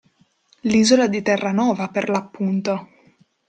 [0.61, 2.89] L'isola di Terranova per l'appunto.